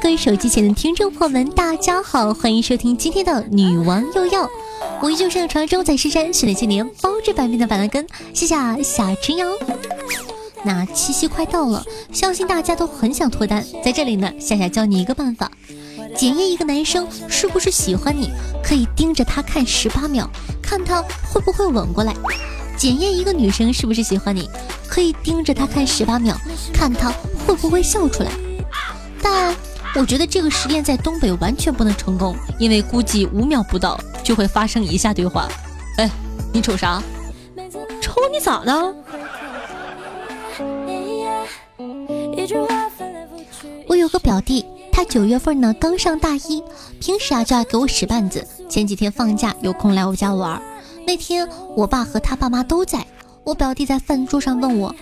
[0.00, 4.44] 各位手机前的听众朋友们，大家好，欢迎收听今天的《女王又要》，
[5.02, 9.48] 我依旧上传说中在深山训练千年，包治百病的板蓝根，谢谢小陈阳。
[10.64, 15.50] 那七夕快到了，相信大家都很想脱单，在这里呢，夏夏教你一个办法，
[16.16, 18.30] 检验一个男生是不是喜欢你，
[18.64, 20.28] 可以盯着他看十八秒，
[20.62, 22.14] 看他会不会吻过来；
[22.78, 24.48] 检验一个女生是不是喜欢你，
[24.88, 26.34] 可以盯着他看十八秒，
[26.72, 27.12] 看他
[27.46, 28.30] 会不会笑出来。
[29.22, 29.54] 但
[29.94, 35.46] 我觉得这个实验在东北完全不能成功，因为估计五秒不到就会发生以下对话：
[35.98, 36.10] 哎，
[36.52, 37.02] 你瞅啥？
[38.00, 38.94] 瞅你咋的？
[43.86, 46.62] 我有个表弟，他九月份呢刚上大一，
[46.98, 48.46] 平时啊就爱给我使绊子。
[48.70, 50.60] 前几天放假有空来我家玩，
[51.06, 51.46] 那天
[51.76, 53.06] 我爸和他爸妈都在，
[53.44, 54.94] 我表弟在饭桌上问我：“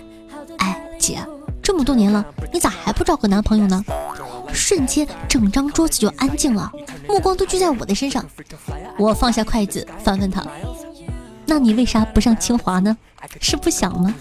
[0.59, 1.19] 哎，姐。”
[1.63, 3.83] 这么多年了，你咋还不找个男朋友呢？
[4.53, 6.71] 瞬间，整张桌子就安静了，
[7.07, 8.25] 目光都聚在我的身上。
[8.97, 10.45] 我放下筷子，反问他
[11.45, 12.97] ：“那你为啥不上清华呢？
[13.39, 14.13] 是不想吗？”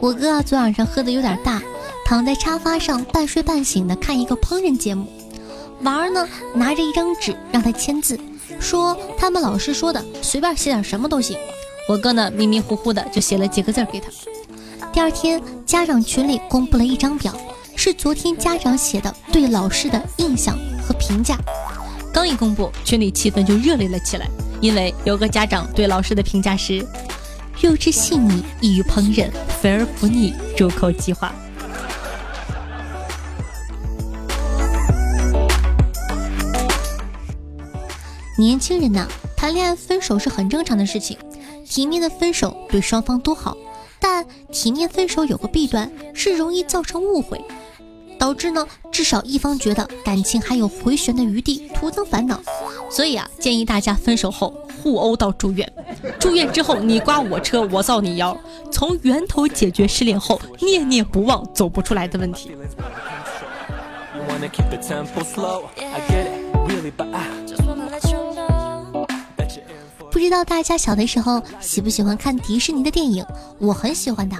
[0.00, 1.62] 我哥啊，昨晚上喝的有点大，
[2.04, 5.06] 躺在沙发上半睡半醒的看一个烹饪节目。
[5.82, 8.18] 娃儿呢，拿着一张纸让他签字，
[8.60, 11.36] 说他们老师说的，随便写点什么都行。
[11.88, 14.08] 我哥呢，迷迷糊糊的就写了几个字给他。
[14.92, 17.34] 第二天，家长群里公布了一张表，
[17.74, 20.54] 是昨天家长写的对老师的印象
[20.86, 21.38] 和评价。
[22.12, 24.28] 刚一公布，群里气氛就热烈了起来，
[24.60, 26.86] 因为有个家长对老师的评价是：
[27.58, 29.30] 肉质细腻，易于烹饪，
[29.62, 31.32] 肥而不腻，入口即化。
[38.36, 41.16] 年轻人呐，谈恋爱分手是很正常的事情。
[41.64, 43.56] 体面的分手对双方都好，
[44.52, 47.42] 体面分手有个弊端，是容易造成误会，
[48.18, 52.38] 导致呢至少一方觉得感情还有回旋的余地，徒增烦恼。
[52.90, 55.72] 所以啊，建议大家分手后互殴到住院，
[56.20, 58.36] 住院之后你刮我车，我造你谣，
[58.70, 62.50] 从源头解决失恋后念念不忘走不出来的问题。
[70.22, 73.26] 不知道大家小的时候喜不喜欢看迪士尼的电影？
[73.58, 74.36] 我很喜欢的，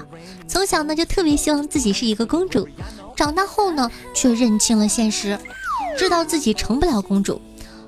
[0.47, 2.65] 从小呢就特别希望自己是一个公主。
[3.17, 5.37] 长大后呢，却认清了现实，
[5.97, 7.41] 知道自己成不了公主。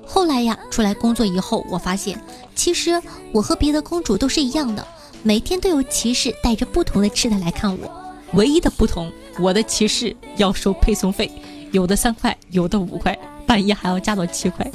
[0.04, 2.22] 后来呀，出来工作以后，我发现
[2.54, 3.00] 其实
[3.32, 4.86] 我和别的公主都是一样的，
[5.22, 7.90] 每天都有骑士带着不同的吃的来看我。
[8.34, 11.32] 唯一的不同，我的骑士要收配送费，
[11.72, 14.70] 有的三块，有的五块，半夜还要加到七块。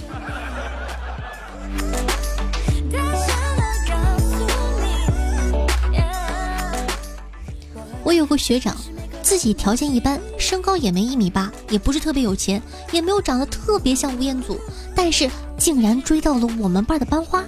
[8.31, 8.73] 个学长，
[9.21, 12.61] 自己条件一般，身高也没一米八，也不是特别有钱，
[12.93, 14.57] 也没有长得特别像吴彦祖，
[14.95, 17.43] 但是竟然追到了我们班的班花。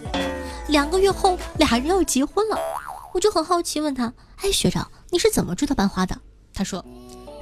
[0.68, 2.58] 两个月后，俩人要结婚了，
[3.14, 4.12] 我就很好奇问他
[4.44, 6.18] ：“哎，学长，你是怎么追到班花的？”
[6.54, 6.84] 他说：“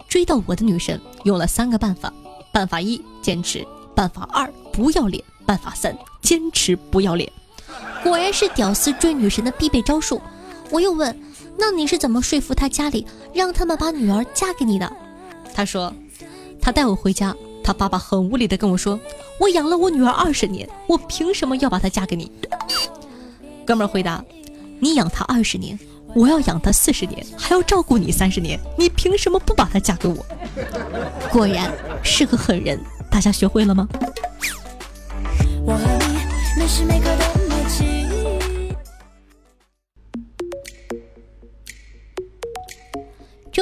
[0.08, 2.14] 追到我的女神用了三个办法，
[2.54, 3.66] 办法一坚持，
[3.96, 7.32] 办法二不要脸，办法三坚持不要脸。
[8.04, 10.22] 果然是屌丝追女神的必备招数。”
[10.70, 11.20] 我又问。
[11.64, 13.06] 那你是怎么说服他家里
[13.36, 14.92] 让他们把女儿嫁给你的？
[15.54, 15.94] 他说，
[16.60, 19.00] 他带我回家，他爸爸很无理的跟我说，
[19.40, 22.32] 我养了我女儿二十年，我凭什么要把她嫁给你？
[23.64, 24.26] 哥们儿回答，
[24.80, 25.78] 你养她二十年，
[26.16, 30.26] 我要养她四十年，还要照顾你三十年，你凭什么不把她嫁给我？
[31.30, 31.72] 果然
[32.02, 32.80] 是个狠人，
[33.12, 33.88] 大家学会了吗？
[35.64, 36.18] 我和你
[36.58, 37.41] 每时每刻都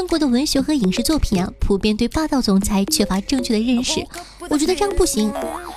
[0.09, 4.03] 国的文学和影视作品啊，普遍对霸道总裁缺乏正确的认识。
[4.49, 5.31] 我觉得这样不行。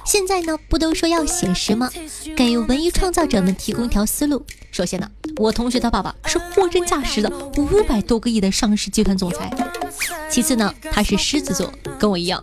[0.06, 1.90] 现在呢，不都说要写实吗？
[2.34, 4.42] 给文艺创造者们提供一条思路。
[4.70, 9.52] 首先呢，我同学的爸爸是货真价实的五百多个亿的上市集团总裁。
[10.30, 12.42] 其次呢，他是狮子座，跟我一样，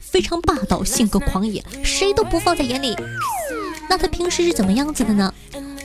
[0.00, 2.96] 非常霸道，性格狂野，谁都不放在眼里。
[3.88, 5.32] 那他平时是怎么样子的呢？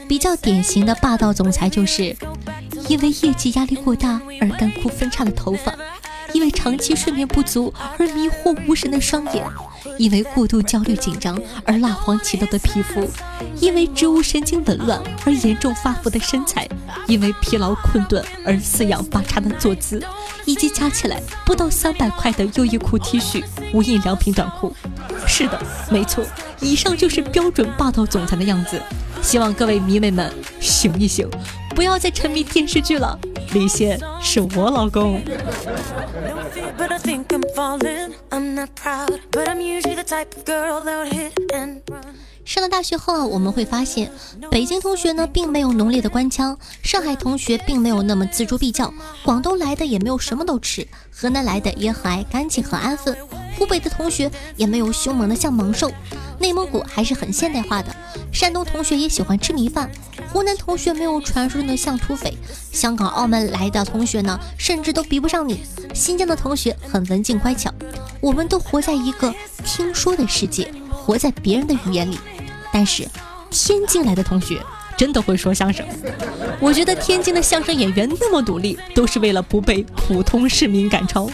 [0.08, 2.16] 比较典型的霸道总裁就是。
[2.88, 5.74] 因为业绩压力过大而干枯分叉的头发，
[6.34, 9.46] 因为长期睡眠不足而迷惑无神的双眼，
[9.98, 13.10] 因为过度焦虑紧张而蜡黄起痘的皮肤，
[13.60, 16.68] 因为植物神经紊乱而严重发福的身材，
[17.08, 20.04] 因为疲劳困顿而四仰八叉的坐姿，
[20.46, 23.44] 以及加起来不到三百块的优衣库 T 恤、
[23.74, 24.76] 无印良品短裤。
[25.26, 25.60] 是的，
[25.90, 26.24] 没错，
[26.60, 28.82] 以上就是标准霸道总裁的样子。
[29.22, 31.30] 希望各位迷妹们醒一醒，
[31.74, 33.18] 不要再沉迷电视剧了。
[33.54, 35.22] 李现是我老公。
[42.46, 44.12] 上了大学后啊，我们会发现，
[44.52, 48.94] 北京同学呢并没有浓烈的官腔，上海同学并没有那么锱铢必较，
[49.24, 53.16] 广东来的也没有什么都吃，河南来的也很爱干净和安分，
[53.58, 55.90] 湖北的同学也没有凶猛的像猛兽，
[56.38, 57.96] 内蒙古还是很现代化的，
[58.32, 59.90] 山东同学也喜欢吃米饭，
[60.32, 62.38] 湖南同学没有传说中的像土匪，
[62.72, 65.64] 香港、澳门来的同学呢，甚至都比不上你，
[65.94, 67.74] 新疆的同学很文静乖巧，
[68.20, 69.34] 我们都活在一个
[69.66, 72.20] 听说的世界，活在别人的语言里。
[72.74, 73.08] 但是，
[73.52, 74.60] 天津来的同学
[74.98, 75.86] 真的会说相声。
[76.60, 81.30] 我觉得天津的相声演员那么努力，都是为了不被普通市民赶超。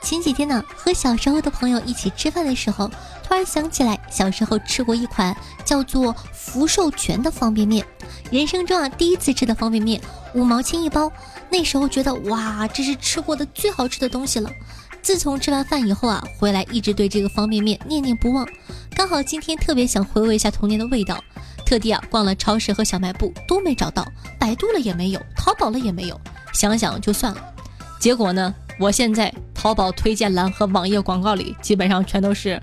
[0.00, 2.88] 前几天呢，和小时候的朋友一起吃饭的时候，
[3.26, 7.84] 突然想起来小时候吃过一款叫做福寿全的方便面，
[8.34, 10.00] 人生中啊第一次吃的方便面，
[10.34, 11.12] 五毛钱一包。
[11.48, 14.50] 那时候觉得哇，这是吃过的最好吃的东西了。
[15.00, 18.44] 自从吃完饭以后啊，回来一直对这个方便面念念不忘。
[18.96, 21.22] 刚好今天特别想回味一下童年的味道，
[21.64, 24.04] 特地啊逛了超市和小卖部都没找到，
[24.36, 26.20] 百度了也没有，淘宝了也没有，
[26.52, 27.54] 想想就算了。
[28.00, 32.60] 结果呢，我现在淘宝推荐栏和网页广告里基本上全都是，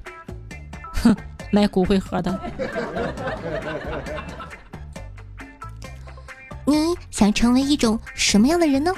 [1.02, 1.16] 哼，
[1.50, 2.38] 卖骨灰盒的。
[6.72, 8.94] 你想成为一种什么样的人呢？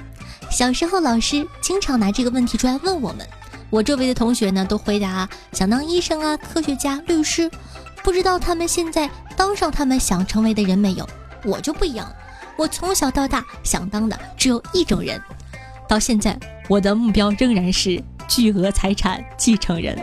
[0.52, 3.28] 小时候老师经常拿这个问题出来问我们，
[3.72, 7.50] 我周围的同学呢都回答想当医生啊、科学家、律师。
[8.04, 11.08] 不知道他们现在当上他们想成为的人没有？
[11.44, 12.12] 我就不一样，
[12.58, 15.20] 我从小到大想当的只有一种人，
[15.88, 16.38] 到现在
[16.68, 19.98] 我的目标仍然是巨额财产继承人。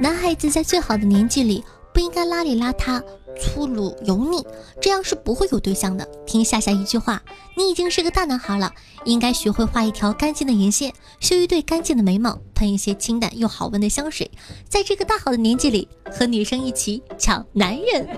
[0.00, 1.62] 男孩子在最好的年纪里
[1.92, 3.02] 不应该邋里邋遢、
[3.38, 4.42] 粗鲁油腻，
[4.80, 6.08] 这样是不会有对象的。
[6.26, 7.22] 听夏夏一句话，
[7.54, 8.72] 你已经是个大男孩了，
[9.04, 14.30] 应该学会画一条干净的眼线，修一对干净的眉毛，喷一些清淡又好闻的香水，
[14.66, 18.08] 在这个大好的年纪里和女生一起抢男人。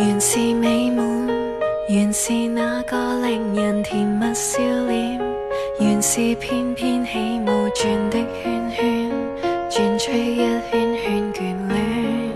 [0.00, 1.04] 原是美满，
[1.88, 5.20] 原是那个令人甜蜜笑脸，
[5.80, 9.10] 原是翩翩起舞转的圈圈，
[9.68, 10.36] 转出一
[10.70, 12.32] 圈圈眷恋。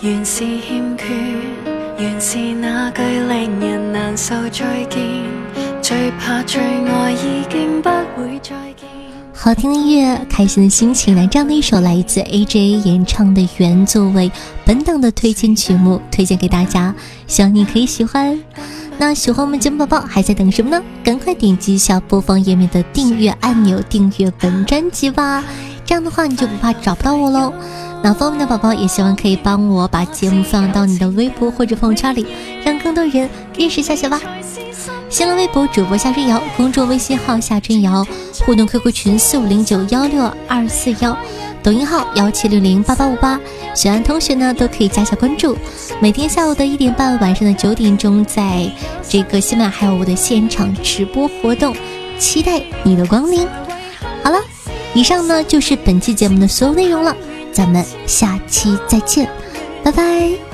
[0.00, 1.04] 原是欠缺，
[1.98, 5.00] 原是那句令人难受再见，
[5.80, 8.91] 最怕最爱已经不会再见。
[9.44, 14.30] 好听的音乐，开心的心情，来这样的一首来自 AJ 演唱的《原》作为
[14.64, 16.94] 本档的推荐曲目，推荐给大家，
[17.26, 18.38] 希望你可以喜欢。
[18.98, 20.80] 那喜欢我们节目宝宝还在等什么呢？
[21.02, 25.42] 赶快点击一下播放页面的订阅按钮，订阅本专辑吧。
[25.84, 27.52] 这样的话你就不怕找不到我喽。
[28.00, 32.24] 那方便的宝宝也希望可以帮我把节目放到你的微博或者朋友圈里，
[32.64, 34.20] 让更多人认识夏夏吧。
[35.12, 38.02] 新浪微博主播夏春瑶，公众微信号夏春瑶，
[38.46, 41.14] 互动 QQ 群四五零九幺六二四幺，
[41.62, 43.38] 抖音号幺七六零八八五八，
[43.74, 45.54] 喜欢同学呢都可以加下关注。
[46.00, 48.66] 每天下午的一点半，晚上的九点钟，在
[49.06, 51.76] 这个喜马还有我的现场直播活动，
[52.18, 53.46] 期待你的光临。
[54.24, 54.40] 好了，
[54.94, 57.14] 以上呢就是本期节目的所有内容了，
[57.52, 59.28] 咱们下期再见，
[59.84, 60.51] 拜拜。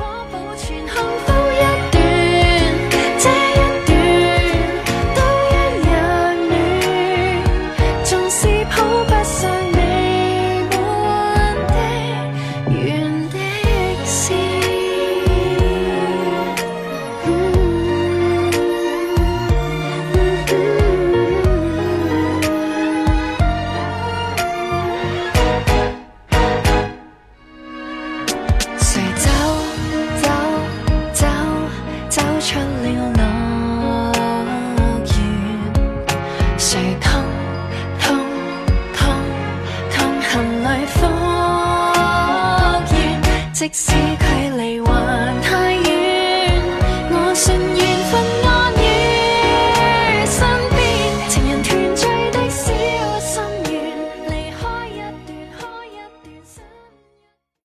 [43.59, 44.28] 即使